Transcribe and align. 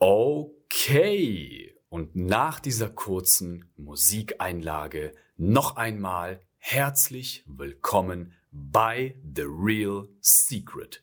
Okay. 0.00 1.74
Und 1.88 2.14
nach 2.14 2.60
dieser 2.60 2.88
kurzen 2.88 3.72
Musikeinlage 3.76 5.12
noch 5.36 5.74
einmal 5.74 6.40
herzlich 6.58 7.42
willkommen 7.46 8.32
bei 8.52 9.16
The 9.34 9.42
Real 9.42 10.08
Secret 10.20 11.02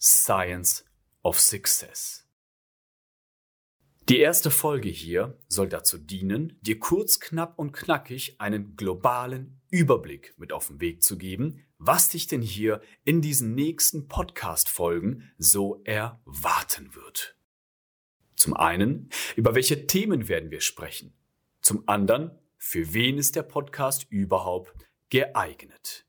Science 0.00 0.84
of 1.24 1.40
Success. 1.40 2.24
Die 4.08 4.18
erste 4.18 4.52
Folge 4.52 4.90
hier 4.90 5.36
soll 5.48 5.68
dazu 5.68 5.98
dienen, 5.98 6.56
dir 6.60 6.78
kurz, 6.78 7.18
knapp 7.18 7.58
und 7.58 7.72
knackig 7.72 8.40
einen 8.40 8.76
globalen 8.76 9.60
Überblick 9.70 10.34
mit 10.36 10.52
auf 10.52 10.68
den 10.68 10.80
Weg 10.80 11.02
zu 11.02 11.18
geben, 11.18 11.66
was 11.78 12.10
dich 12.10 12.28
denn 12.28 12.42
hier 12.42 12.80
in 13.02 13.22
diesen 13.22 13.56
nächsten 13.56 14.06
Podcast-Folgen 14.06 15.32
so 15.36 15.82
erwarten 15.82 16.94
wird. 16.94 17.35
Zum 18.46 18.56
einen, 18.56 19.10
über 19.34 19.56
welche 19.56 19.88
Themen 19.88 20.28
werden 20.28 20.52
wir 20.52 20.60
sprechen? 20.60 21.12
Zum 21.62 21.82
anderen, 21.88 22.30
für 22.58 22.94
wen 22.94 23.18
ist 23.18 23.34
der 23.34 23.42
Podcast 23.42 24.06
überhaupt 24.08 24.72
geeignet? 25.10 26.05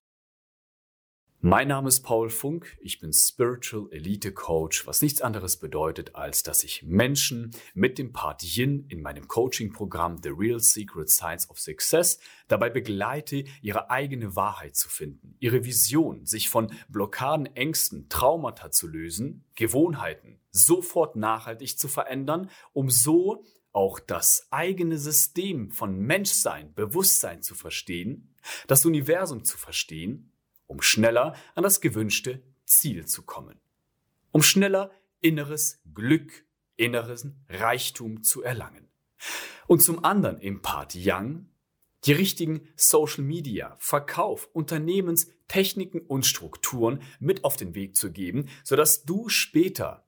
Mein 1.50 1.70
Name 1.70 1.88
ist 1.88 2.02
Paul 2.02 2.30
Funk, 2.30 2.78
ich 2.82 3.00
bin 3.00 3.14
Spiritual 3.14 3.88
Elite 3.92 4.34
Coach, 4.34 4.86
was 4.86 5.02
nichts 5.02 5.22
anderes 5.22 5.55
bedeutet, 5.55 6.14
als 6.14 6.44
dass 6.44 6.62
ich 6.66 6.84
Menschen 6.84 7.52
mit 7.74 7.98
dem 7.98 8.12
Part 8.12 8.44
Yin 8.44 8.86
in 8.90 9.02
meinem 9.02 9.30
Coaching-Programm 9.30 10.18
The 10.22 10.32
Real 10.38 10.60
Secret 10.60 11.10
Science 11.10 11.50
of 11.50 11.58
Success 11.58 12.20
dabei 12.50 12.70
begleite, 12.70 13.46
ihre 13.62 13.90
eigene 13.90 14.36
Wahrheit 14.36 14.76
zu 14.76 14.90
finden, 14.90 15.38
ihre 15.40 15.64
Vision, 15.64 16.26
sich 16.26 16.50
von 16.50 16.70
Blockaden, 16.90 17.46
Ängsten, 17.55 18.10
Traumata 18.10 18.70
zu 18.70 18.86
lösen, 18.86 19.46
Gewohnheiten 19.55 20.41
sofort 20.52 21.16
nachhaltig 21.16 21.80
zu 21.80 21.88
verändern, 21.88 22.50
um 22.74 22.90
so 22.90 23.46
auch 23.72 24.02
das 24.02 24.50
eigene 24.52 24.98
System 24.98 25.72
von 25.72 25.98
Menschsein, 25.98 26.74
Bewusstsein 26.74 27.41
zu 27.41 27.55
verstehen, 27.55 28.36
das 28.68 28.86
Universum 28.86 29.46
zu 29.46 29.58
verstehen 29.58 30.34
um 30.68 30.82
schneller 30.82 31.35
an 31.55 31.63
das 31.63 31.82
gewünschte 31.82 32.43
Ziel 32.65 33.05
zu 33.05 33.23
kommen, 33.23 33.60
um 34.32 34.43
schneller 34.43 34.91
inneres 35.21 35.82
Glück, 35.93 36.46
inneren 36.76 37.43
Reichtum 37.49 38.24
zu 38.24 38.43
erlangen. 38.43 38.87
Und 39.65 39.82
zum 39.82 40.05
anderen 40.05 40.40
im 40.40 40.62
Part 40.62 40.93
Young 40.96 41.49
die 42.05 42.13
richtigen 42.13 42.68
Social 42.76 43.24
Media, 43.24 43.76
Verkauf, 43.79 44.49
Unternehmenstechniken 44.54 46.01
und 46.01 46.26
Strukturen 46.26 47.02
mit 47.20 47.43
auf 47.43 47.57
den 47.57 47.76
Weg 47.76 47.96
zu 47.96 48.12
geben, 48.12 48.49
sodass 48.63 49.04
du 49.04 49.29
später 49.29 50.07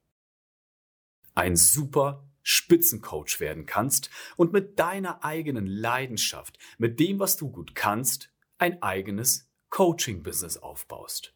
ein 1.33 1.55
super 1.55 2.29
Spitzencoach 2.43 3.39
werden 3.39 3.65
kannst 3.65 4.09
und 4.37 4.53
mit 4.53 4.79
deiner 4.79 5.23
eigenen 5.23 5.67
Leidenschaft, 5.67 6.57
mit 6.77 6.99
dem, 6.99 7.19
was 7.19 7.37
du 7.37 7.51
gut 7.51 7.75
kannst, 7.75 8.31
ein 8.57 8.81
eigenes 8.81 9.48
Coaching-Business 9.69 10.57
aufbaust. 10.57 11.33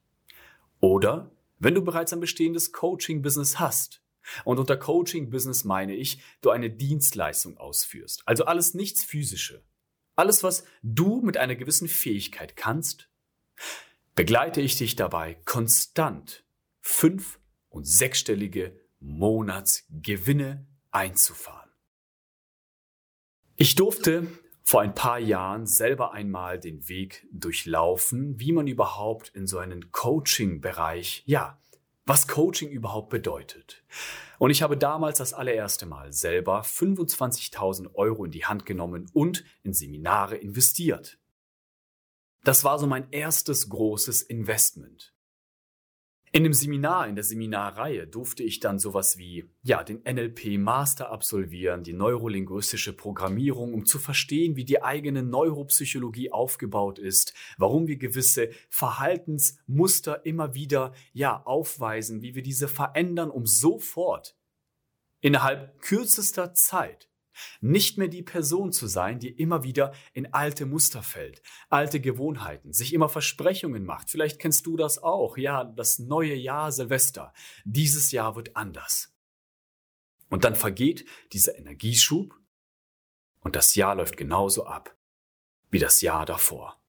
Oder 0.80 1.32
wenn 1.60 1.76
du 1.76 1.82
bereits 1.82 2.12
ein 2.14 2.20
bestehendes 2.20 2.74
Coaching-Business 2.74 3.60
hast. 3.60 4.02
Und 4.46 4.60
unter 4.60 4.78
Coaching-Business 4.78 5.64
meine 5.64 5.96
ich, 5.96 6.22
du 6.42 6.50
eine 6.50 6.70
Dienstleistung 6.70 7.58
ausführst. 7.58 8.24
Also 8.26 8.46
alles 8.46 8.74
nichts 8.74 9.04
physische. 9.04 9.64
Alles, 10.16 10.44
was 10.44 10.64
du 10.82 11.22
mit 11.22 11.38
einer 11.38 11.56
gewissen 11.56 11.88
Fähigkeit 11.88 12.56
kannst, 12.56 13.10
begleite 14.16 14.62
ich 14.62 14.78
dich 14.78 14.96
dabei 14.96 15.36
konstant 15.46 16.44
fünf- 16.82 17.40
und 17.70 17.86
sechsstellige 17.86 18.80
Monatsgewinne 19.00 20.66
einzufahren. 20.92 21.70
Ich 23.56 23.76
durfte 23.76 24.28
vor 24.64 24.82
ein 24.82 24.96
paar 24.96 25.20
Jahren 25.20 25.68
selber 25.68 26.14
einmal 26.14 26.60
den 26.60 26.88
Weg 26.88 27.28
durchlaufen, 27.32 28.40
wie 28.40 28.54
man 28.54 28.68
überhaupt 28.68 29.30
in 29.30 29.46
so 29.46 29.60
einen 29.60 29.92
Coaching-Bereich, 29.92 31.24
ja, 31.26 31.60
was 32.06 32.28
Coaching 32.28 32.70
überhaupt 32.70 33.10
bedeutet. 33.10 33.84
Und 34.40 34.50
ich 34.52 34.62
habe 34.62 34.78
damals 34.78 35.20
das 35.20 35.34
allererste 35.34 35.86
Mal 35.86 36.12
selber 36.12 36.62
25.000 36.62 37.94
Euro 37.96 38.26
in 38.26 38.32
die 38.32 38.46
Hand 38.46 38.66
genommen 38.66 39.10
und 39.14 39.44
in 39.64 39.74
Seminare 39.74 40.38
investiert. 40.38 41.20
Das 42.44 42.64
war 42.64 42.80
so 42.80 42.88
mein 42.88 43.10
erstes 43.12 43.70
großes 43.70 44.22
Investment. 44.22 45.13
In 46.36 46.44
dem 46.44 46.54
Seminar, 46.54 47.08
in 47.08 47.14
der 47.14 47.24
Seminarreihe 47.24 48.08
durfte 48.08 48.42
ich 48.42 48.60
dann 48.60 48.80
sowas 48.80 49.20
wie, 49.20 49.46
ja, 49.62 49.84
den 49.84 50.02
NLP 50.02 50.58
Master 50.58 51.12
absolvieren, 51.12 51.84
die 51.84 51.94
neurolinguistische 51.94 52.92
Programmierung, 52.92 53.72
um 53.72 53.86
zu 53.86 54.00
verstehen, 54.00 54.56
wie 54.56 54.66
die 54.66 54.82
eigene 54.82 55.22
Neuropsychologie 55.22 56.32
aufgebaut 56.32 56.98
ist, 56.98 57.36
warum 57.60 57.86
wir 57.86 57.98
gewisse 57.98 58.50
Verhaltensmuster 58.72 60.26
immer 60.26 60.56
wieder, 60.56 60.96
ja, 61.12 61.40
aufweisen, 61.46 62.24
wie 62.24 62.34
wir 62.34 62.42
diese 62.42 62.68
verändern, 62.68 63.30
um 63.30 63.46
sofort 63.46 64.36
innerhalb 65.22 65.80
kürzester 65.82 66.56
Zeit 66.56 67.12
nicht 67.62 67.98
mehr 67.98 68.08
die 68.08 68.24
Person 68.24 68.72
zu 68.72 68.88
sein, 68.88 69.20
die 69.20 69.30
immer 69.30 69.64
wieder 69.64 69.94
in 70.14 70.34
alte 70.34 70.66
Muster 70.66 71.04
fällt, 71.04 71.42
alte 71.70 72.00
Gewohnheiten, 72.00 72.74
sich 72.74 72.94
immer 72.94 73.10
Versprechungen 73.10 73.86
macht. 73.86 74.10
Vielleicht 74.10 74.40
kennst 74.40 74.66
du 74.66 74.78
das 74.78 75.02
auch. 75.02 75.38
Ja, 75.38 75.64
das 75.64 76.00
neue 76.00 76.36
Jahr 76.36 76.72
Silvester. 76.72 77.34
Dieses 77.66 78.12
Jahr 78.12 78.36
wird 78.36 78.56
anders. 78.56 79.14
Und 80.30 80.44
dann 80.44 80.56
vergeht 80.56 81.06
dieser 81.32 81.58
Energieschub 81.58 82.36
und 83.42 83.56
das 83.56 83.76
Jahr 83.76 83.96
läuft 83.96 84.18
genauso 84.18 84.66
ab 84.66 84.96
wie 85.70 85.80
das 85.80 86.02
Jahr 86.02 86.26
davor. 86.26 86.80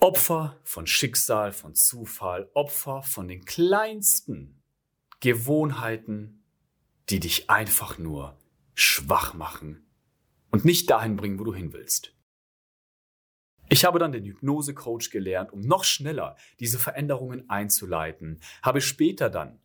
Opfer 0.00 0.58
von 0.64 0.86
Schicksal, 0.86 1.52
von 1.52 1.74
Zufall, 1.74 2.50
Opfer 2.54 3.02
von 3.02 3.28
den 3.28 3.44
kleinsten 3.44 4.62
Gewohnheiten, 5.20 6.42
die 7.10 7.20
dich 7.20 7.50
einfach 7.50 7.98
nur 7.98 8.39
schwach 8.80 9.34
machen 9.34 9.86
und 10.50 10.64
nicht 10.64 10.90
dahin 10.90 11.16
bringen, 11.16 11.38
wo 11.38 11.44
du 11.44 11.54
hin 11.54 11.72
willst. 11.72 12.14
Ich 13.68 13.84
habe 13.84 13.98
dann 13.98 14.12
den 14.12 14.24
Hypnose-Coach 14.24 15.10
gelernt, 15.10 15.52
um 15.52 15.60
noch 15.60 15.84
schneller 15.84 16.36
diese 16.58 16.78
Veränderungen 16.78 17.48
einzuleiten, 17.48 18.40
habe 18.62 18.80
später 18.80 19.30
dann 19.30 19.60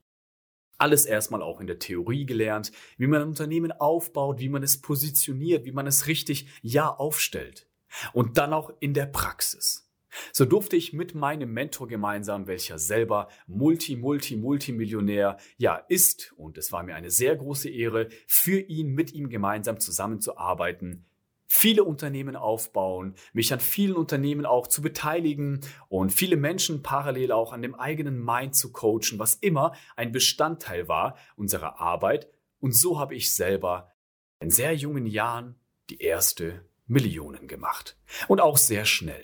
alles 0.77 1.05
erstmal 1.05 1.41
auch 1.41 1.59
in 1.59 1.67
der 1.67 1.79
Theorie 1.79 2.25
gelernt, 2.25 2.71
wie 2.97 3.07
man 3.07 3.21
ein 3.21 3.29
Unternehmen 3.29 3.71
aufbaut, 3.71 4.39
wie 4.39 4.49
man 4.49 4.61
es 4.61 4.81
positioniert, 4.81 5.65
wie 5.65 5.71
man 5.71 5.87
es 5.87 6.07
richtig 6.07 6.47
ja 6.61 6.87
aufstellt. 6.89 7.67
Und 8.13 8.37
dann 8.37 8.53
auch 8.53 8.71
in 8.79 8.93
der 8.93 9.05
Praxis. 9.05 9.84
So 10.31 10.45
durfte 10.45 10.75
ich 10.75 10.93
mit 10.93 11.15
meinem 11.15 11.53
Mentor 11.53 11.87
gemeinsam, 11.87 12.47
welcher 12.47 12.79
selber 12.79 13.27
Multi, 13.47 13.95
Multi, 13.95 14.35
Multimillionär 14.35 15.37
ja 15.57 15.75
ist, 15.87 16.33
und 16.37 16.57
es 16.57 16.71
war 16.71 16.83
mir 16.83 16.95
eine 16.95 17.11
sehr 17.11 17.35
große 17.35 17.69
Ehre, 17.69 18.09
für 18.27 18.59
ihn, 18.59 18.93
mit 18.93 19.13
ihm 19.13 19.29
gemeinsam 19.29 19.79
zusammenzuarbeiten, 19.79 21.05
viele 21.47 21.83
Unternehmen 21.83 22.35
aufbauen, 22.35 23.15
mich 23.33 23.53
an 23.53 23.59
vielen 23.59 23.95
Unternehmen 23.95 24.45
auch 24.45 24.67
zu 24.67 24.81
beteiligen 24.81 25.61
und 25.87 26.11
viele 26.11 26.37
Menschen 26.37 26.83
parallel 26.83 27.31
auch 27.31 27.53
an 27.53 27.61
dem 27.61 27.75
eigenen 27.75 28.23
Mind 28.23 28.55
zu 28.55 28.71
coachen, 28.71 29.19
was 29.19 29.35
immer 29.35 29.73
ein 29.95 30.11
Bestandteil 30.11 30.87
war 30.87 31.17
unserer 31.35 31.79
Arbeit. 31.79 32.29
Und 32.59 32.75
so 32.75 32.99
habe 32.99 33.15
ich 33.15 33.33
selber 33.33 33.91
in 34.39 34.49
sehr 34.49 34.75
jungen 34.75 35.05
Jahren 35.05 35.55
die 35.89 36.01
erste 36.01 36.65
Millionen 36.87 37.47
gemacht. 37.47 37.97
Und 38.27 38.41
auch 38.41 38.57
sehr 38.57 38.85
schnell. 38.85 39.23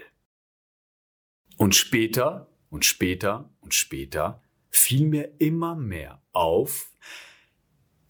Und 1.58 1.76
später 1.76 2.50
und 2.70 2.86
später 2.86 3.50
und 3.60 3.74
später 3.74 4.42
fiel 4.70 5.08
mir 5.08 5.40
immer 5.40 5.76
mehr 5.76 6.22
auf, 6.32 6.92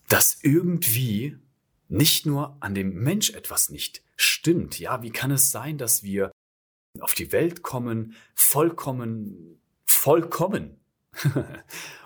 dass 0.07 0.43
irgendwie 0.43 1.37
nicht 1.87 2.25
nur 2.25 2.57
an 2.61 2.75
dem 2.75 2.93
Mensch 2.93 3.31
etwas 3.31 3.69
nicht 3.69 4.03
stimmt. 4.15 4.79
Ja, 4.79 5.01
wie 5.01 5.11
kann 5.11 5.31
es 5.31 5.51
sein, 5.51 5.77
dass 5.77 6.03
wir 6.03 6.31
auf 6.99 7.13
die 7.13 7.31
Welt 7.31 7.63
kommen, 7.63 8.15
vollkommen, 8.33 9.61
vollkommen 9.85 10.79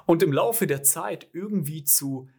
und 0.05 0.23
im 0.23 0.31
Laufe 0.31 0.67
der 0.67 0.83
Zeit 0.83 1.29
irgendwie 1.33 1.83
zu 1.83 2.29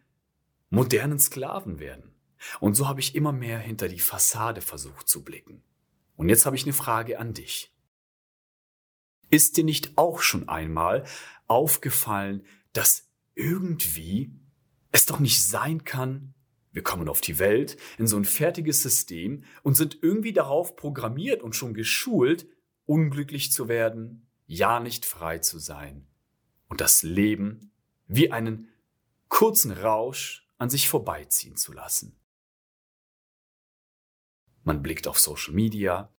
modernen 0.69 1.19
Sklaven 1.19 1.79
werden? 1.79 2.15
Und 2.59 2.75
so 2.75 2.87
habe 2.87 2.99
ich 2.99 3.15
immer 3.15 3.31
mehr 3.31 3.59
hinter 3.59 3.87
die 3.87 3.99
Fassade 3.99 4.61
versucht 4.61 5.07
zu 5.07 5.23
blicken. 5.23 5.63
Und 6.15 6.29
jetzt 6.29 6.45
habe 6.45 6.55
ich 6.55 6.63
eine 6.63 6.73
Frage 6.73 7.19
an 7.19 7.33
dich. 7.33 7.73
Ist 9.29 9.57
dir 9.57 9.63
nicht 9.63 9.97
auch 9.97 10.21
schon 10.21 10.47
einmal 10.47 11.05
aufgefallen, 11.47 12.45
dass 12.73 13.09
irgendwie 13.35 14.31
es 14.91 15.05
doch 15.05 15.19
nicht 15.19 15.43
sein 15.43 15.83
kann, 15.83 16.33
wir 16.71 16.83
kommen 16.83 17.09
auf 17.09 17.21
die 17.21 17.39
Welt 17.39 17.77
in 17.97 18.05
so 18.07 18.17
ein 18.17 18.25
fertiges 18.25 18.83
System 18.83 19.43
und 19.63 19.75
sind 19.75 19.97
irgendwie 20.01 20.33
darauf 20.33 20.75
programmiert 20.75 21.41
und 21.41 21.55
schon 21.55 21.73
geschult, 21.73 22.47
unglücklich 22.85 23.51
zu 23.51 23.67
werden, 23.67 24.27
ja 24.45 24.79
nicht 24.79 25.05
frei 25.05 25.39
zu 25.39 25.59
sein 25.59 26.07
und 26.67 26.81
das 26.81 27.03
Leben 27.03 27.71
wie 28.07 28.31
einen 28.31 28.69
kurzen 29.27 29.71
Rausch 29.71 30.47
an 30.57 30.69
sich 30.69 30.87
vorbeiziehen 30.87 31.57
zu 31.57 31.73
lassen. 31.73 32.15
Man 34.63 34.81
blickt 34.81 35.07
auf 35.07 35.19
Social 35.19 35.53
Media, 35.53 36.13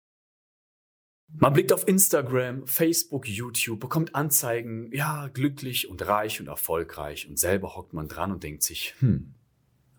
man 1.35 1.53
blickt 1.53 1.73
auf 1.73 1.87
Instagram, 1.87 2.67
Facebook, 2.67 3.29
YouTube, 3.29 3.81
bekommt 3.81 4.15
Anzeigen, 4.15 4.91
ja, 4.93 5.29
glücklich 5.29 5.89
und 5.89 6.07
reich 6.07 6.41
und 6.41 6.49
erfolgreich 6.49 7.29
und 7.29 7.39
selber 7.39 7.77
hockt 7.77 7.93
man 7.93 8.09
dran 8.09 8.33
und 8.33 8.43
denkt 8.43 8.63
sich, 8.63 8.95
hm, 9.01 9.35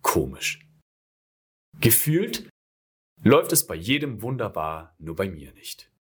komisch. 0.02 0.68
Gefühlt 1.80 2.50
läuft 3.24 3.52
es 3.52 3.68
bei 3.68 3.76
jedem 3.76 4.22
wunderbar, 4.22 4.96
nur 4.98 5.16
bei 5.16 5.30
mir 5.30 5.54
nicht. 5.54 5.92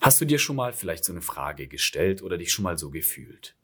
Hast 0.00 0.20
du 0.20 0.24
dir 0.24 0.38
schon 0.38 0.56
mal 0.56 0.72
vielleicht 0.72 1.04
so 1.04 1.12
eine 1.12 1.22
Frage 1.22 1.68
gestellt 1.68 2.22
oder 2.22 2.36
dich 2.36 2.52
schon 2.52 2.64
mal 2.64 2.76
so 2.76 2.90
gefühlt? 2.90 3.56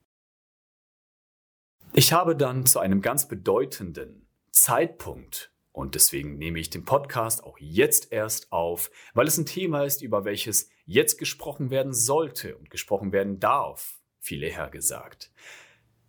Ich 1.92 2.12
habe 2.12 2.36
dann 2.36 2.64
zu 2.64 2.78
einem 2.78 3.02
ganz 3.02 3.26
bedeutenden 3.28 4.26
Zeitpunkt 4.52 5.52
und 5.78 5.94
deswegen 5.94 6.38
nehme 6.38 6.58
ich 6.58 6.70
den 6.70 6.84
Podcast 6.84 7.44
auch 7.44 7.56
jetzt 7.60 8.10
erst 8.10 8.50
auf, 8.50 8.90
weil 9.14 9.28
es 9.28 9.38
ein 9.38 9.46
Thema 9.46 9.84
ist, 9.84 10.02
über 10.02 10.24
welches 10.24 10.68
jetzt 10.86 11.18
gesprochen 11.18 11.70
werden 11.70 11.94
sollte 11.94 12.56
und 12.56 12.68
gesprochen 12.68 13.12
werden 13.12 13.38
darf, 13.38 14.00
viel 14.18 14.42
eher 14.42 14.70
gesagt. 14.70 15.30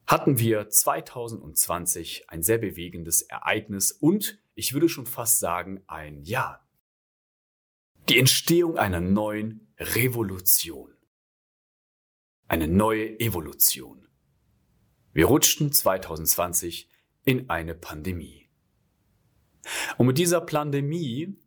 Hatten 0.07 0.39
wir 0.39 0.69
2020 0.69 2.31
ein 2.31 2.41
sehr 2.41 2.57
bewegendes 2.57 3.21
Ereignis 3.21 3.91
und 3.91 4.41
ich 4.55 4.73
würde 4.73 4.89
schon 4.89 5.05
fast 5.05 5.39
sagen 5.39 5.83
ein 5.85 6.23
Ja. 6.23 6.67
Die 8.09 8.17
Entstehung 8.17 8.75
einer 8.75 9.01
neuen 9.01 9.71
Revolution. 9.77 10.95
Eine 12.47 12.67
neue 12.67 13.19
Evolution. 13.19 14.07
Wir 15.13 15.27
rutschten 15.27 15.71
2020 15.71 16.89
in 17.23 17.51
eine 17.51 17.75
Pandemie. 17.75 18.38
Und 19.97 20.07
mit 20.07 20.17
dieser 20.17 20.41
Pandemie 20.41 21.37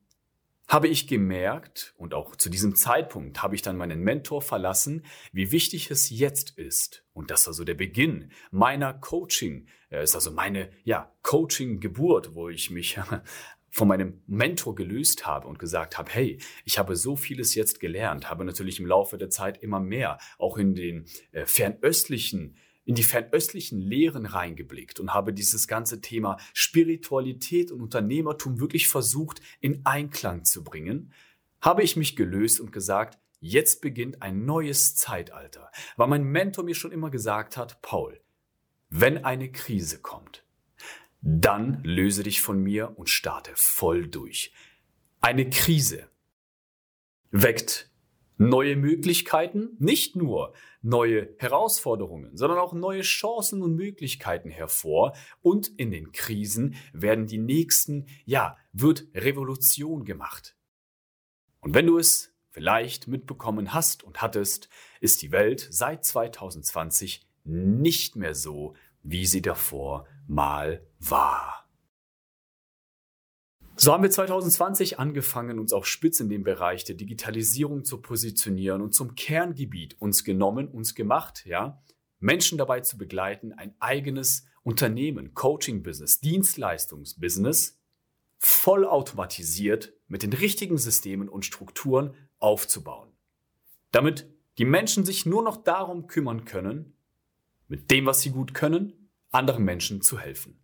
habe 0.69 0.89
ich 0.89 1.07
gemerkt, 1.07 1.93
und 1.99 2.15
auch 2.15 2.35
zu 2.35 2.49
diesem 2.49 2.75
Zeitpunkt 2.75 3.43
habe 3.43 3.55
ich 3.55 3.63
dann 3.63 3.77
meinen 3.77 4.01
Mentor 4.01 4.41
verlassen, 4.41 5.05
wie 5.33 5.53
wichtig 5.53 5.91
es 5.91 6.09
jetzt 6.09 6.57
ist. 6.57 7.05
Und 7.13 7.31
das 7.31 7.47
war 7.47 7.53
so 7.53 7.65
der 7.65 7.75
Beginn 7.75 8.33
meiner 8.51 8.95
Coaching, 8.95 9.69
äh, 9.91 10.03
ist 10.03 10.15
also 10.15 10.31
meine, 10.31 10.71
ja, 10.85 11.13
Coaching-Geburt, 11.23 12.35
wo 12.35 12.49
ich 12.49 12.71
mich 12.71 12.99
von 13.71 13.89
meinem 13.89 14.23
Mentor 14.27 14.75
gelöst 14.75 15.27
habe 15.27 15.47
und 15.47 15.59
gesagt 15.59 15.99
habe, 15.99 16.11
hey, 16.11 16.39
ich 16.65 16.79
habe 16.79 16.97
so 16.97 17.17
vieles 17.17 17.55
jetzt 17.55 17.81
gelernt, 17.81 18.31
habe 18.31 18.45
natürlich 18.45 18.81
im 18.81 18.87
Laufe 18.87 19.19
der 19.19 19.31
Zeit 19.31 19.63
immer 19.63 19.81
mehr, 19.81 20.19
auch 20.39 20.57
in 20.57 20.75
den 20.75 21.07
äh, 21.33 21.45
fernöstlichen 21.45 22.57
in 22.85 22.95
die 22.95 23.03
fernöstlichen 23.03 23.79
Lehren 23.79 24.27
reingeblickt 24.27 24.99
und 24.99 25.15
habe 25.15 25.33
dieses 25.33 25.69
ganze 25.69 26.01
Thema 26.01 26.39
Spiritualität 26.53 27.71
und 27.71 27.81
Unternehmertum 27.81 28.61
wirklich 28.61 28.89
versucht 28.89 29.41
in 29.61 29.85
Einklang 29.85 30.45
zu 30.45 30.65
bringen, 30.65 31.13
habe 31.61 31.83
ich 31.83 31.97
mich 31.97 32.17
gelöst 32.17 32.61
und 32.61 32.73
gesagt, 32.73 33.19
jetzt 33.39 33.81
beginnt 33.81 34.23
ein 34.23 34.45
neues 34.45 34.97
Zeitalter, 34.97 35.71
weil 35.97 36.09
mein 36.09 36.25
Mentor 36.25 36.65
mir 36.65 36.75
schon 36.75 36.93
immer 36.93 37.11
gesagt 37.11 37.57
hat, 37.57 37.83
Paul, 37.83 38.21
wenn 38.91 39.25
eine 39.25 39.51
Krise 39.51 40.01
kommt, 40.01 40.45
dann 41.21 41.83
löse 41.85 42.25
dich 42.25 42.43
von 42.43 42.61
mir 42.61 42.99
und 42.99 43.09
starte 43.09 43.53
voll 43.55 44.09
durch. 44.09 44.53
Eine 45.21 45.49
Krise 45.49 46.09
weckt 47.31 47.92
neue 48.49 48.77
Möglichkeiten, 48.77 49.77
nicht 49.79 50.17
nur 50.17 50.55
neue 50.83 51.35
Herausforderungen, 51.39 52.37
sondern 52.37 52.59
auch 52.59 52.73
neue 52.73 53.03
Chancen 53.03 53.63
und 53.63 53.75
Möglichkeiten 53.75 54.51
hervor. 54.51 55.15
Und 55.41 55.69
in 55.79 55.91
den 55.91 56.13
Krisen 56.13 56.75
werden 56.93 57.27
die 57.27 57.39
nächsten, 57.39 58.07
ja, 58.25 58.57
wird 58.73 59.07
Revolution 59.15 60.05
gemacht. 60.05 60.57
Und 61.61 61.75
wenn 61.75 61.87
du 61.87 61.99
es 61.99 62.35
vielleicht 62.51 63.09
mitbekommen 63.09 63.73
hast 63.73 64.03
und 64.03 64.21
hattest, 64.21 64.69
ist 65.01 65.23
die 65.23 65.33
Welt 65.33 65.67
seit 65.71 66.05
2020 66.05 67.27
nicht 67.45 68.17
mehr 68.17 68.35
so, 68.35 68.75
wie 69.03 69.27
sie 69.27 69.43
davor 69.43 70.07
mal 70.27 70.87
war. 70.99 71.62
So 73.77 73.93
haben 73.93 74.03
wir 74.03 74.11
2020 74.11 74.99
angefangen, 74.99 75.59
uns 75.59 75.73
auf 75.73 75.87
Spitz 75.87 76.21
in 76.21 76.29
dem 76.29 76.45
Bereich 76.45 76.85
der 76.85 76.95
Digitalisierung 76.95 77.85
zu 77.85 78.01
positionieren 78.01 78.83
und 78.83 78.95
zum 78.95 79.15
Kerngebiet 79.15 80.01
uns 80.01 80.25
genommen, 80.25 80.69
uns 80.69 80.95
gemacht, 80.95 81.45
ja, 81.47 81.83
Menschen 82.21 82.59
dabei 82.59 82.81
zu 82.81 82.99
begleiten, 82.99 83.53
ein 83.53 83.75
eigenes 83.81 84.47
Unternehmen, 84.63 85.35
Coaching-Business, 85.35 86.21
Dienstleistungsbusiness, 86.21 87.81
vollautomatisiert 88.39 89.93
mit 90.07 90.23
den 90.23 90.33
richtigen 90.33 90.79
Systemen 90.79 91.29
und 91.29 91.45
Strukturen 91.45 92.15
aufzubauen. 92.39 93.11
Damit 93.91 94.29
die 94.59 94.65
Menschen 94.65 95.05
sich 95.05 95.27
nur 95.27 95.43
noch 95.43 95.57
darum 95.57 96.07
kümmern 96.07 96.45
können, 96.45 96.95
mit 97.69 97.91
dem, 97.91 98.07
was 98.07 98.21
sie 98.21 98.31
gut 98.31 98.53
können, 98.53 99.11
anderen 99.31 99.65
Menschen 99.65 100.03
zu 100.03 100.19
helfen. 100.19 100.61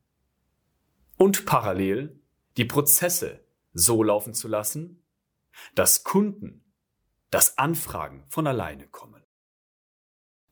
Und 1.17 1.47
parallel 1.47 2.21
die 2.57 2.65
Prozesse 2.65 3.45
so 3.73 4.03
laufen 4.03 4.35
zu 4.35 4.49
lassen, 4.49 5.03
dass 5.75 6.05
Kunden, 6.05 6.65
dass 7.31 7.59
Anfragen 7.59 8.25
von 8.29 8.47
alleine 8.47 8.89
kommen. 8.89 9.23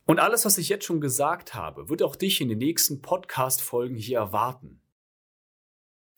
Und 0.05 0.21
alles, 0.21 0.45
was 0.45 0.59
ich 0.59 0.69
jetzt 0.69 0.85
schon 0.85 1.01
gesagt 1.01 1.55
habe, 1.55 1.89
wird 1.89 2.03
auch 2.03 2.15
dich 2.15 2.41
in 2.41 2.49
den 2.49 2.59
nächsten 2.59 3.03
Podcast-Folgen 3.03 3.97
hier 3.97 4.19
erwarten. 4.19 4.81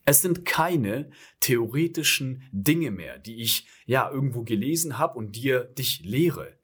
Es 0.04 0.20
sind 0.22 0.44
keine 0.44 1.10
theoretischen 1.40 2.42
Dinge 2.50 2.90
mehr, 2.90 3.18
die 3.18 3.42
ich 3.42 3.66
ja 3.86 4.10
irgendwo 4.10 4.42
gelesen 4.42 4.98
habe 4.98 5.18
und 5.18 5.36
dir 5.36 5.64
dich 5.64 6.00
lehre. 6.00 6.58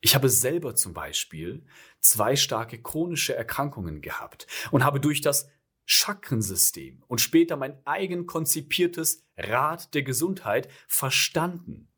Ich 0.00 0.14
habe 0.14 0.28
selber 0.28 0.74
zum 0.74 0.94
Beispiel 0.94 1.64
zwei 2.00 2.36
starke 2.36 2.80
chronische 2.80 3.34
Erkrankungen 3.34 4.00
gehabt 4.00 4.46
und 4.70 4.84
habe 4.84 5.00
durch 5.00 5.20
das 5.20 5.50
Chakrensystem 5.90 7.02
und 7.08 7.20
später 7.20 7.56
mein 7.56 7.78
eigen 7.86 8.26
konzipiertes 8.26 9.24
Rad 9.38 9.94
der 9.94 10.02
Gesundheit 10.02 10.68
verstanden, 10.86 11.88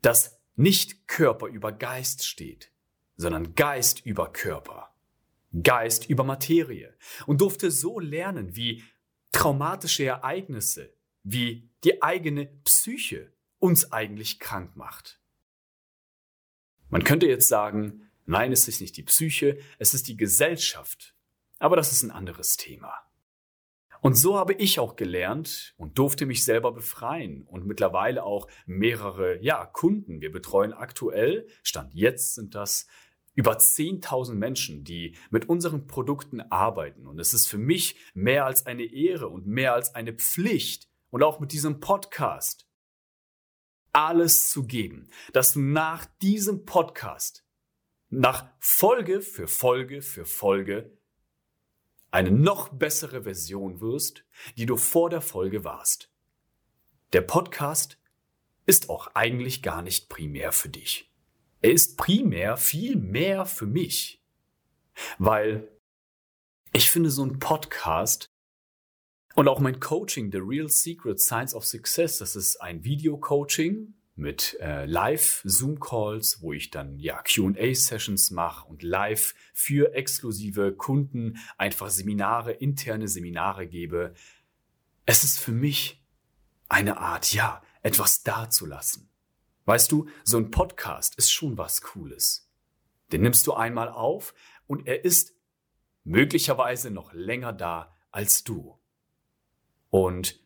dass 0.00 0.40
nicht 0.56 1.06
Körper 1.06 1.48
über 1.48 1.70
Geist 1.70 2.24
steht, 2.24 2.72
sondern 3.16 3.54
Geist 3.54 4.04
über 4.06 4.32
Körper, 4.32 4.94
Geist 5.62 6.08
über 6.08 6.24
Materie 6.24 6.96
und 7.26 7.42
durfte 7.42 7.70
so 7.70 8.00
lernen, 8.00 8.56
wie 8.56 8.82
traumatische 9.30 10.06
Ereignisse, 10.06 10.94
wie 11.22 11.68
die 11.84 12.02
eigene 12.02 12.46
Psyche 12.46 13.30
uns 13.58 13.92
eigentlich 13.92 14.40
krank 14.40 14.74
macht. 14.74 15.20
Man 16.88 17.04
könnte 17.04 17.26
jetzt 17.26 17.48
sagen, 17.48 18.10
nein, 18.24 18.52
es 18.52 18.68
ist 18.68 18.80
nicht 18.80 18.96
die 18.96 19.02
Psyche, 19.02 19.58
es 19.78 19.92
ist 19.92 20.08
die 20.08 20.16
Gesellschaft, 20.16 21.14
aber 21.58 21.76
das 21.76 21.92
ist 21.92 22.02
ein 22.04 22.10
anderes 22.10 22.56
Thema. 22.56 22.94
Und 24.04 24.16
so 24.16 24.36
habe 24.36 24.52
ich 24.52 24.78
auch 24.80 24.96
gelernt 24.96 25.72
und 25.78 25.96
durfte 25.96 26.26
mich 26.26 26.44
selber 26.44 26.72
befreien 26.72 27.42
und 27.44 27.64
mittlerweile 27.64 28.22
auch 28.22 28.48
mehrere, 28.66 29.42
ja, 29.42 29.64
Kunden. 29.64 30.20
Wir 30.20 30.30
betreuen 30.30 30.74
aktuell, 30.74 31.48
Stand 31.62 31.94
jetzt 31.94 32.34
sind 32.34 32.54
das 32.54 32.86
über 33.34 33.56
10.000 33.56 34.34
Menschen, 34.34 34.84
die 34.84 35.16
mit 35.30 35.48
unseren 35.48 35.86
Produkten 35.86 36.42
arbeiten. 36.42 37.06
Und 37.06 37.18
es 37.18 37.32
ist 37.32 37.46
für 37.46 37.56
mich 37.56 37.96
mehr 38.12 38.44
als 38.44 38.66
eine 38.66 38.84
Ehre 38.84 39.28
und 39.28 39.46
mehr 39.46 39.72
als 39.72 39.94
eine 39.94 40.12
Pflicht 40.12 40.90
und 41.08 41.22
auch 41.22 41.40
mit 41.40 41.52
diesem 41.52 41.80
Podcast 41.80 42.68
alles 43.92 44.50
zu 44.50 44.66
geben, 44.66 45.08
dass 45.32 45.54
du 45.54 45.60
nach 45.60 46.04
diesem 46.20 46.66
Podcast, 46.66 47.46
nach 48.10 48.50
Folge 48.60 49.22
für 49.22 49.48
Folge 49.48 50.02
für 50.02 50.26
Folge 50.26 50.92
eine 52.14 52.30
noch 52.30 52.68
bessere 52.68 53.24
Version 53.24 53.80
wirst, 53.80 54.24
die 54.56 54.66
du 54.66 54.76
vor 54.76 55.10
der 55.10 55.20
Folge 55.20 55.64
warst. 55.64 56.12
Der 57.12 57.22
Podcast 57.22 57.98
ist 58.66 58.88
auch 58.88 59.08
eigentlich 59.14 59.64
gar 59.64 59.82
nicht 59.82 60.08
primär 60.08 60.52
für 60.52 60.68
dich. 60.68 61.12
Er 61.60 61.72
ist 61.72 61.96
primär 61.96 62.56
viel 62.56 62.94
mehr 62.94 63.46
für 63.46 63.66
mich, 63.66 64.22
weil 65.18 65.68
ich 66.72 66.88
finde 66.88 67.10
so 67.10 67.24
ein 67.24 67.40
Podcast 67.40 68.30
und 69.34 69.48
auch 69.48 69.58
mein 69.58 69.80
Coaching, 69.80 70.30
The 70.30 70.38
Real 70.38 70.68
Secret 70.68 71.20
Science 71.20 71.52
of 71.52 71.66
Success, 71.66 72.18
das 72.18 72.36
ist 72.36 72.62
ein 72.62 72.84
Video-Coaching, 72.84 73.92
mit 74.16 74.56
äh, 74.60 74.86
Live-Zoom-Calls, 74.86 76.40
wo 76.40 76.52
ich 76.52 76.70
dann 76.70 76.98
ja 76.98 77.20
QA-Sessions 77.22 78.30
mache 78.30 78.66
und 78.68 78.82
live 78.82 79.34
für 79.52 79.94
exklusive 79.94 80.72
Kunden 80.72 81.38
einfach 81.58 81.90
Seminare, 81.90 82.52
interne 82.52 83.08
Seminare 83.08 83.66
gebe. 83.66 84.14
Es 85.04 85.24
ist 85.24 85.40
für 85.40 85.52
mich 85.52 86.04
eine 86.68 86.98
Art, 86.98 87.32
ja, 87.32 87.62
etwas 87.82 88.22
dazulassen. 88.22 89.10
Weißt 89.64 89.90
du, 89.90 90.08
so 90.22 90.36
ein 90.38 90.50
Podcast 90.50 91.16
ist 91.16 91.32
schon 91.32 91.58
was 91.58 91.82
Cooles. 91.82 92.50
Den 93.12 93.22
nimmst 93.22 93.46
du 93.46 93.54
einmal 93.54 93.88
auf 93.88 94.34
und 94.66 94.86
er 94.86 95.04
ist 95.04 95.34
möglicherweise 96.04 96.90
noch 96.90 97.12
länger 97.12 97.52
da, 97.52 97.94
als 98.10 98.44
du. 98.44 98.78
Und 99.90 100.40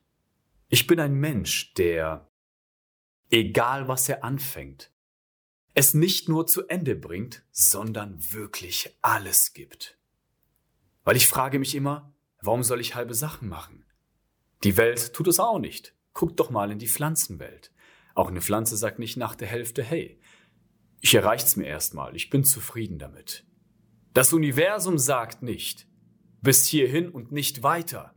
ich 0.69 0.87
bin 0.87 1.01
ein 1.01 1.15
Mensch, 1.15 1.75
der, 1.75 2.28
egal 3.31 3.89
was 3.89 4.09
er 4.09 4.25
anfängt, 4.25 4.91
es 5.75 5.95
nicht 5.95 6.29
nur 6.29 6.47
zu 6.47 6.67
Ende 6.67 6.97
bringt, 6.97 7.45
sondern 7.51 8.19
wirklich 8.33 8.97
alles 9.01 9.53
gibt. 9.53 9.97
Weil 11.05 11.17
ich 11.17 11.27
frage 11.27 11.59
mich 11.59 11.75
immer, 11.75 12.13
warum 12.43 12.63
soll 12.63 12.81
ich 12.81 12.95
halbe 12.95 13.15
Sachen 13.15 13.49
machen? 13.49 13.85
Die 14.65 14.77
Welt 14.77 15.13
tut 15.13 15.29
es 15.29 15.39
auch 15.39 15.59
nicht. 15.59 15.95
Guck 16.13 16.37
doch 16.37 16.51
mal 16.51 16.73
in 16.73 16.79
die 16.79 16.89
Pflanzenwelt. 16.89 17.73
Auch 18.15 18.29
eine 18.29 18.41
Pflanze 18.41 18.77
sagt 18.77 18.99
nicht 18.99 19.17
nach 19.17 19.37
der 19.37 19.47
Hälfte, 19.47 19.85
hey, 19.85 20.21
ich 21.01 21.15
erreicht's 21.15 21.55
mir 21.55 21.67
erstmal, 21.67 22.17
ich 22.17 22.29
bin 22.29 22.43
zufrieden 22.43 22.99
damit. 22.99 23.47
Das 24.15 24.33
Universum 24.33 24.99
sagt 24.99 25.43
nicht, 25.43 25.87
bis 26.43 26.67
hierhin 26.67 27.09
und 27.09 27.31
nicht 27.31 27.63
weiter. 27.63 28.15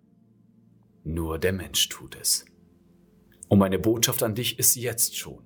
Nur 1.04 1.38
der 1.38 1.54
Mensch 1.54 1.90
tut 1.90 2.16
es. 2.16 2.46
Und 3.52 3.60
meine 3.60 3.80
Botschaft 3.80 4.24
an 4.24 4.34
dich 4.34 4.60
ist 4.60 4.76
jetzt 4.76 5.18
schon. 5.18 5.44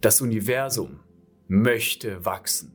Das 0.00 0.22
Universum 0.22 1.00
möchte 1.46 2.24
wachsen. 2.24 2.74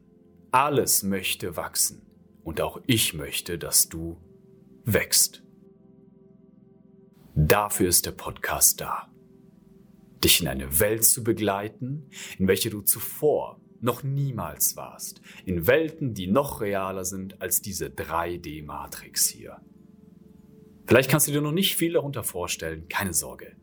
Alles 0.52 1.02
möchte 1.02 1.58
wachsen. 1.58 2.06
Und 2.44 2.62
auch 2.62 2.80
ich 2.86 3.16
möchte, 3.16 3.58
dass 3.58 3.90
du 3.90 4.22
wächst. 4.84 5.42
Dafür 7.34 7.90
ist 7.90 8.06
der 8.06 8.12
Podcast 8.12 8.80
da. 8.80 9.12
Dich 10.24 10.40
in 10.40 10.50
eine 10.50 10.80
Welt 10.80 11.04
zu 11.04 11.24
begleiten, 11.24 12.08
in 12.38 12.48
welche 12.48 12.70
du 12.70 12.82
zuvor 12.82 13.60
noch 13.82 14.04
niemals 14.04 14.76
warst. 14.76 15.20
In 15.46 15.66
Welten, 15.66 16.14
die 16.14 16.28
noch 16.28 16.62
realer 16.62 17.06
sind 17.06 17.42
als 17.42 17.60
diese 17.60 17.88
3D-Matrix 17.88 19.28
hier. 19.30 19.62
Vielleicht 20.86 21.10
kannst 21.10 21.28
du 21.28 21.32
dir 21.32 21.42
noch 21.42 21.52
nicht 21.52 21.76
viel 21.76 21.94
darunter 21.94 22.24
vorstellen, 22.24 22.88
keine 22.88 23.16
Sorge. 23.16 23.56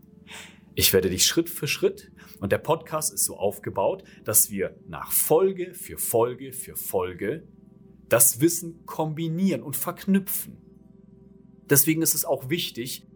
Ich 0.75 0.93
werde 0.93 1.11
dich 1.11 1.27
Schritt 1.27 1.51
für 1.51 1.67
Schritt 1.67 2.11
und 2.41 2.51
der 2.51 2.59
Podcast 2.59 3.13
ist 3.13 3.25
so 3.25 3.37
aufgebaut, 3.37 4.05
dass 4.25 4.51
wir 4.51 4.77
nach 4.89 5.13
Folge 5.13 5.75
für 5.75 5.99
Folge 5.99 6.53
für 6.53 6.77
Folge 6.77 7.47
das 8.09 8.41
Wissen 8.41 8.85
kombinieren 8.87 9.63
und 9.63 9.77
verknüpfen. 9.77 10.57
Deswegen 11.69 12.03
ist 12.03 12.15
es 12.15 12.25
auch 12.25 12.51
wichtig, 12.51 13.07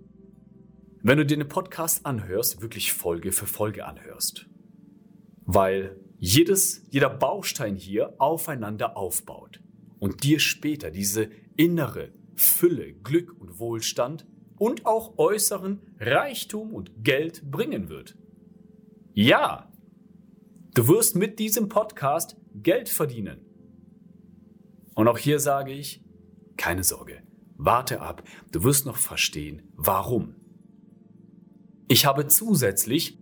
wenn 1.02 1.18
du 1.18 1.26
dir 1.26 1.34
einen 1.34 1.48
Podcast 1.48 2.04
anhörst, 2.04 2.60
wirklich 2.62 2.92
Folge 2.92 3.32
für 3.32 3.46
Folge 3.46 3.86
anhörst. 3.86 4.46
Weil 5.44 6.00
jedes, 6.18 6.82
jeder 6.90 7.10
Baustein 7.10 7.76
hier 7.76 8.14
aufeinander 8.18 8.96
aufbaut 8.96 9.60
und 9.98 10.24
dir 10.24 10.40
später 10.40 10.90
diese 10.90 11.30
innere 11.56 12.12
Fülle, 12.34 12.92
Glück 12.92 13.34
und 13.38 13.58
Wohlstand 13.58 14.26
und 14.58 14.86
auch 14.86 15.18
äußeren 15.18 15.80
Reichtum 15.98 16.74
und 16.74 17.04
Geld 17.04 17.50
bringen 17.50 17.88
wird. 17.88 18.16
Ja, 19.14 19.70
du 20.74 20.88
wirst 20.88 21.16
mit 21.16 21.38
diesem 21.38 21.68
Podcast 21.68 22.36
Geld 22.54 22.88
verdienen. 22.88 23.40
Und 24.94 25.08
auch 25.08 25.18
hier 25.18 25.40
sage 25.40 25.72
ich, 25.72 26.02
keine 26.56 26.84
Sorge, 26.84 27.22
warte 27.56 28.00
ab, 28.00 28.22
du 28.52 28.64
wirst 28.64 28.86
noch 28.86 28.96
verstehen, 28.96 29.62
warum. 29.74 30.34
Ich 31.88 32.06
habe 32.06 32.26
zusätzlich, 32.26 33.18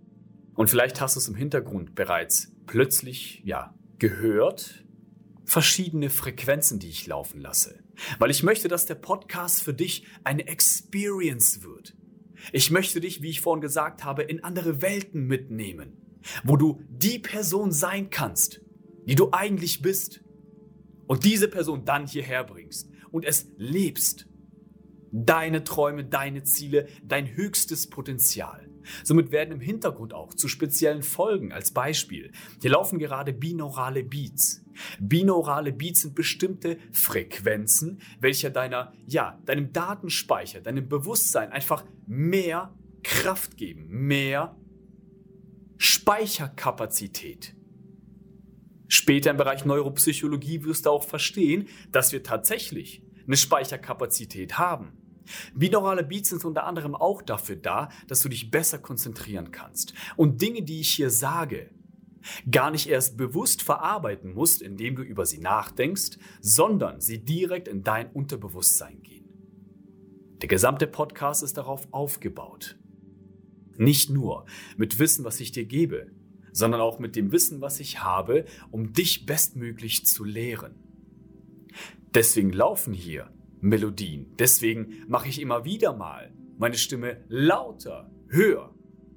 und 0.55 0.69
vielleicht 0.69 1.01
hast 1.01 1.15
du 1.15 1.19
es 1.19 1.27
im 1.27 1.35
Hintergrund 1.35 1.95
bereits 1.95 2.51
plötzlich, 2.65 3.41
ja, 3.45 3.73
gehört, 3.99 4.85
verschiedene 5.45 6.09
Frequenzen, 6.09 6.79
die 6.79 6.89
ich 6.89 7.07
laufen 7.07 7.39
lasse. 7.39 7.79
Weil 8.19 8.31
ich 8.31 8.43
möchte, 8.43 8.67
dass 8.67 8.85
der 8.85 8.95
Podcast 8.95 9.61
für 9.61 9.73
dich 9.73 10.05
eine 10.23 10.47
Experience 10.47 11.63
wird. 11.63 11.95
Ich 12.51 12.71
möchte 12.71 12.99
dich, 12.99 13.21
wie 13.21 13.29
ich 13.29 13.41
vorhin 13.41 13.61
gesagt 13.61 14.03
habe, 14.03 14.23
in 14.23 14.43
andere 14.43 14.81
Welten 14.81 15.25
mitnehmen, 15.25 16.21
wo 16.43 16.57
du 16.57 16.81
die 16.89 17.19
Person 17.19 17.71
sein 17.71 18.09
kannst, 18.09 18.61
die 19.05 19.15
du 19.15 19.31
eigentlich 19.31 19.81
bist. 19.81 20.21
Und 21.07 21.23
diese 21.23 21.47
Person 21.47 21.85
dann 21.85 22.07
hierher 22.07 22.43
bringst 22.43 22.89
und 23.11 23.25
es 23.25 23.47
lebst. 23.57 24.27
Deine 25.11 25.63
Träume, 25.63 26.03
deine 26.03 26.43
Ziele, 26.43 26.87
dein 27.03 27.35
höchstes 27.35 27.87
Potenzial. 27.87 28.67
Somit 29.03 29.31
werden 29.31 29.51
im 29.51 29.59
Hintergrund 29.59 30.13
auch 30.13 30.33
zu 30.33 30.47
speziellen 30.47 31.03
Folgen 31.03 31.51
als 31.51 31.71
Beispiel. 31.71 32.31
Hier 32.61 32.71
laufen 32.71 32.99
gerade 32.99 33.33
binaurale 33.33 34.03
Beats. 34.03 34.63
Binaurale 34.99 35.71
Beats 35.71 36.01
sind 36.01 36.15
bestimmte 36.15 36.77
Frequenzen, 36.91 38.01
welche 38.19 38.51
deiner, 38.51 38.93
ja, 39.07 39.39
deinem 39.45 39.71
Datenspeicher, 39.71 40.61
deinem 40.61 40.87
Bewusstsein 40.87 41.51
einfach 41.51 41.83
mehr 42.07 42.73
Kraft 43.03 43.57
geben, 43.57 43.87
mehr 43.89 44.55
Speicherkapazität. 45.77 47.55
Später 48.87 49.31
im 49.31 49.37
Bereich 49.37 49.65
Neuropsychologie 49.65 50.63
wirst 50.63 50.85
du 50.85 50.91
auch 50.91 51.03
verstehen, 51.03 51.67
dass 51.91 52.11
wir 52.11 52.23
tatsächlich 52.23 53.01
eine 53.25 53.37
Speicherkapazität 53.37 54.57
haben. 54.57 54.93
Binaurale 55.53 56.03
Beats 56.03 56.29
sind 56.29 56.45
unter 56.45 56.65
anderem 56.65 56.95
auch 56.95 57.21
dafür 57.21 57.55
da, 57.55 57.89
dass 58.07 58.21
du 58.21 58.29
dich 58.29 58.51
besser 58.51 58.79
konzentrieren 58.79 59.51
kannst 59.51 59.93
und 60.15 60.41
Dinge, 60.41 60.63
die 60.63 60.79
ich 60.79 60.91
hier 60.91 61.09
sage, 61.09 61.69
gar 62.49 62.71
nicht 62.71 62.89
erst 62.89 63.17
bewusst 63.17 63.61
verarbeiten 63.61 64.33
musst, 64.33 64.61
indem 64.61 64.95
du 64.95 65.03
über 65.03 65.25
sie 65.25 65.39
nachdenkst, 65.39 66.17
sondern 66.41 67.01
sie 67.01 67.19
direkt 67.19 67.67
in 67.67 67.83
dein 67.83 68.11
Unterbewusstsein 68.11 69.01
gehen. 69.03 69.25
Der 70.41 70.49
gesamte 70.49 70.87
Podcast 70.87 71.43
ist 71.43 71.57
darauf 71.57 71.87
aufgebaut. 71.91 72.77
Nicht 73.77 74.09
nur 74.09 74.45
mit 74.77 74.99
Wissen, 74.99 75.25
was 75.25 75.39
ich 75.39 75.51
dir 75.51 75.65
gebe, 75.65 76.11
sondern 76.51 76.81
auch 76.81 76.99
mit 76.99 77.15
dem 77.15 77.31
Wissen, 77.31 77.61
was 77.61 77.79
ich 77.79 78.03
habe, 78.03 78.45
um 78.71 78.93
dich 78.93 79.25
bestmöglich 79.25 80.05
zu 80.05 80.23
lehren. 80.23 80.75
Deswegen 82.13 82.51
laufen 82.53 82.93
hier 82.93 83.29
Melodien. 83.61 84.35
Deswegen 84.37 85.03
mache 85.07 85.29
ich 85.29 85.41
immer 85.41 85.65
wieder 85.65 85.95
mal 85.95 86.33
meine 86.57 86.77
Stimme 86.77 87.23
lauter, 87.27 88.09
höher. 88.27 88.73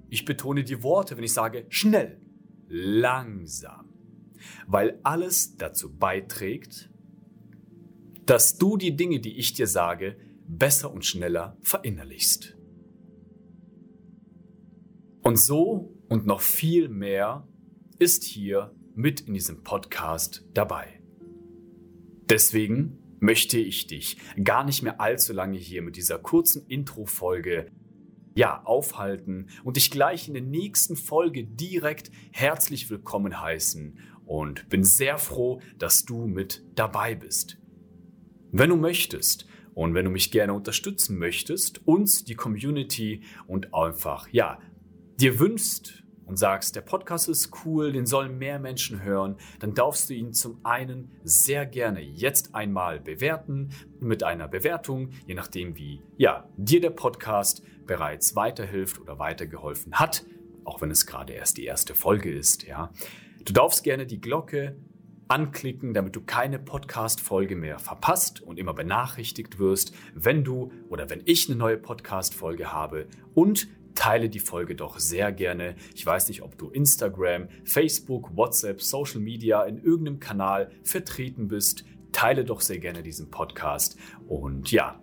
Ich 0.08 0.24
betone 0.24 0.64
die 0.64 0.82
Worte, 0.82 1.16
wenn 1.16 1.24
ich 1.24 1.32
sage 1.32 1.66
schnell, 1.68 2.20
langsam, 2.68 3.92
weil 4.66 4.98
alles 5.02 5.56
dazu 5.56 5.94
beiträgt, 5.94 6.90
dass 8.26 8.58
du 8.58 8.76
die 8.76 8.96
Dinge, 8.96 9.20
die 9.20 9.38
ich 9.38 9.52
dir 9.54 9.66
sage, 9.66 10.16
besser 10.46 10.92
und 10.92 11.04
schneller 11.04 11.56
verinnerlichst. 11.60 12.56
Und 15.22 15.38
so 15.38 15.94
und 16.08 16.26
noch 16.26 16.40
viel 16.40 16.88
mehr 16.88 17.46
ist 17.98 18.24
hier 18.24 18.74
mit 18.94 19.20
in 19.22 19.34
diesem 19.34 19.62
Podcast 19.62 20.44
dabei. 20.54 21.02
Deswegen 22.28 22.98
möchte 23.20 23.58
ich 23.58 23.86
dich 23.86 24.18
gar 24.42 24.64
nicht 24.64 24.82
mehr 24.82 25.00
allzu 25.00 25.32
lange 25.32 25.58
hier 25.58 25.82
mit 25.82 25.96
dieser 25.96 26.18
kurzen 26.18 26.66
Intro-Folge 26.66 27.70
ja, 28.34 28.62
aufhalten 28.64 29.48
und 29.64 29.76
dich 29.76 29.90
gleich 29.90 30.28
in 30.28 30.34
der 30.34 30.42
nächsten 30.42 30.96
Folge 30.96 31.44
direkt 31.44 32.10
herzlich 32.30 32.88
willkommen 32.88 33.40
heißen 33.40 33.98
und 34.26 34.68
bin 34.68 34.84
sehr 34.84 35.18
froh, 35.18 35.60
dass 35.78 36.04
du 36.04 36.26
mit 36.26 36.64
dabei 36.74 37.14
bist. 37.14 37.58
Wenn 38.52 38.70
du 38.70 38.76
möchtest 38.76 39.46
und 39.74 39.94
wenn 39.94 40.04
du 40.04 40.10
mich 40.10 40.30
gerne 40.30 40.54
unterstützen 40.54 41.18
möchtest, 41.18 41.86
uns, 41.86 42.24
die 42.24 42.34
Community 42.34 43.24
und 43.46 43.74
einfach, 43.74 44.28
ja, 44.30 44.60
dir 45.18 45.40
wünschst, 45.40 46.04
und 46.28 46.36
sagst, 46.36 46.76
der 46.76 46.82
Podcast 46.82 47.28
ist 47.28 47.50
cool, 47.64 47.92
den 47.92 48.06
sollen 48.06 48.38
mehr 48.38 48.58
Menschen 48.58 49.02
hören, 49.02 49.36
dann 49.58 49.74
darfst 49.74 50.10
du 50.10 50.14
ihn 50.14 50.32
zum 50.32 50.60
einen 50.62 51.10
sehr 51.24 51.66
gerne 51.66 52.00
jetzt 52.00 52.54
einmal 52.54 53.00
bewerten 53.00 53.70
mit 53.98 54.22
einer 54.22 54.46
Bewertung, 54.46 55.10
je 55.26 55.34
nachdem 55.34 55.76
wie 55.76 56.02
ja, 56.16 56.48
dir 56.56 56.80
der 56.80 56.90
Podcast 56.90 57.62
bereits 57.86 58.36
weiterhilft 58.36 59.00
oder 59.00 59.18
weitergeholfen 59.18 59.94
hat, 59.94 60.24
auch 60.64 60.80
wenn 60.82 60.90
es 60.90 61.06
gerade 61.06 61.32
erst 61.32 61.56
die 61.56 61.64
erste 61.64 61.94
Folge 61.94 62.30
ist, 62.30 62.64
ja. 62.64 62.92
Du 63.44 63.54
darfst 63.54 63.82
gerne 63.82 64.04
die 64.04 64.20
Glocke 64.20 64.76
anklicken, 65.28 65.94
damit 65.94 66.16
du 66.16 66.22
keine 66.22 66.58
Podcast-Folge 66.58 67.54
mehr 67.54 67.78
verpasst 67.78 68.40
und 68.40 68.58
immer 68.58 68.74
benachrichtigt 68.74 69.58
wirst, 69.58 69.94
wenn 70.14 70.42
du 70.42 70.72
oder 70.88 71.10
wenn 71.10 71.22
ich 71.26 71.48
eine 71.48 71.58
neue 71.58 71.76
Podcast-Folge 71.76 72.72
habe 72.72 73.06
und 73.34 73.68
teile 73.98 74.28
die 74.28 74.38
Folge 74.38 74.76
doch 74.76 75.00
sehr 75.00 75.32
gerne. 75.32 75.74
Ich 75.92 76.06
weiß 76.06 76.28
nicht, 76.28 76.42
ob 76.42 76.56
du 76.56 76.70
Instagram, 76.70 77.48
Facebook, 77.64 78.36
WhatsApp, 78.36 78.80
Social 78.80 79.18
Media 79.18 79.64
in 79.64 79.82
irgendeinem 79.82 80.20
Kanal 80.20 80.70
vertreten 80.84 81.48
bist. 81.48 81.84
Teile 82.12 82.44
doch 82.44 82.60
sehr 82.60 82.78
gerne 82.78 83.02
diesen 83.02 83.28
Podcast. 83.28 83.98
Und 84.28 84.70
ja, 84.70 85.02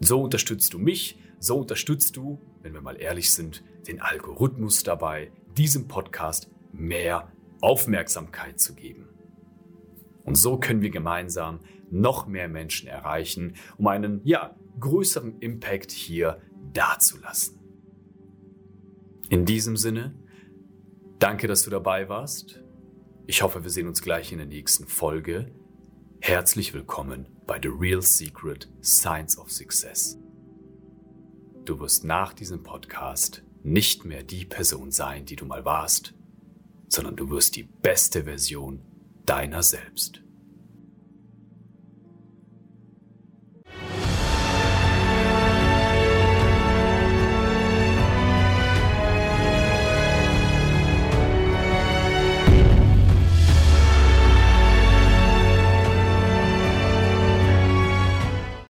so 0.00 0.22
unterstützt 0.22 0.72
du 0.72 0.78
mich, 0.78 1.18
so 1.40 1.58
unterstützt 1.58 2.16
du, 2.16 2.40
wenn 2.62 2.72
wir 2.72 2.80
mal 2.80 2.98
ehrlich 2.98 3.30
sind, 3.34 3.62
den 3.86 4.00
Algorithmus 4.00 4.82
dabei, 4.82 5.30
diesem 5.58 5.86
Podcast 5.86 6.50
mehr 6.72 7.30
Aufmerksamkeit 7.60 8.58
zu 8.58 8.74
geben. 8.74 9.10
Und 10.24 10.36
so 10.36 10.56
können 10.56 10.80
wir 10.80 10.90
gemeinsam 10.90 11.60
noch 11.90 12.26
mehr 12.26 12.48
Menschen 12.48 12.88
erreichen, 12.88 13.56
um 13.76 13.88
einen, 13.88 14.22
ja, 14.24 14.56
größeren 14.80 15.38
Impact 15.40 15.90
hier 15.90 16.40
dazulassen. 16.72 17.61
In 19.32 19.46
diesem 19.46 19.78
Sinne, 19.78 20.14
danke, 21.18 21.48
dass 21.48 21.62
du 21.62 21.70
dabei 21.70 22.10
warst. 22.10 22.60
Ich 23.26 23.40
hoffe, 23.40 23.62
wir 23.62 23.70
sehen 23.70 23.88
uns 23.88 24.02
gleich 24.02 24.30
in 24.30 24.36
der 24.36 24.46
nächsten 24.46 24.86
Folge. 24.86 25.50
Herzlich 26.20 26.74
willkommen 26.74 27.26
bei 27.46 27.58
The 27.58 27.70
Real 27.70 28.02
Secret 28.02 28.68
Science 28.84 29.38
of 29.38 29.50
Success. 29.50 30.18
Du 31.64 31.80
wirst 31.80 32.04
nach 32.04 32.34
diesem 32.34 32.62
Podcast 32.62 33.42
nicht 33.62 34.04
mehr 34.04 34.22
die 34.22 34.44
Person 34.44 34.90
sein, 34.90 35.24
die 35.24 35.36
du 35.36 35.46
mal 35.46 35.64
warst, 35.64 36.12
sondern 36.88 37.16
du 37.16 37.30
wirst 37.30 37.56
die 37.56 37.62
beste 37.62 38.24
Version 38.24 38.82
deiner 39.24 39.62
selbst. 39.62 40.22